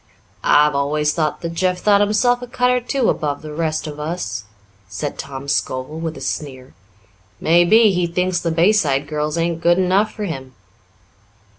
[0.43, 3.99] "I've always thought that Jeff thought himself a cut or two above the rest of
[3.99, 4.45] us,"
[4.87, 6.73] said Tom Scovel with a sneer.
[7.39, 10.55] "Maybe he thinks the Bayside girls ain't good enough for him."